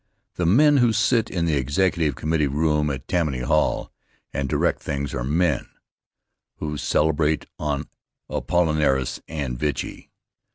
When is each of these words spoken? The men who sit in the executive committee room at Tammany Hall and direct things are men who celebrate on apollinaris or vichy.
The 0.33 0.47
men 0.47 0.77
who 0.77 0.93
sit 0.93 1.29
in 1.29 1.45
the 1.45 1.53
executive 1.53 2.15
committee 2.15 2.47
room 2.47 2.89
at 2.89 3.07
Tammany 3.07 3.41
Hall 3.41 3.91
and 4.33 4.49
direct 4.49 4.81
things 4.81 5.13
are 5.13 5.23
men 5.23 5.69
who 6.55 6.75
celebrate 6.75 7.45
on 7.59 7.87
apollinaris 8.27 9.19
or 9.29 9.55
vichy. 9.55 10.09